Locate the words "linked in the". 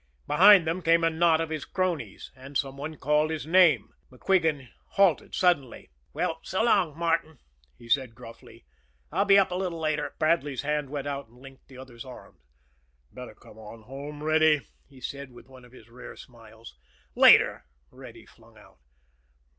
11.37-11.79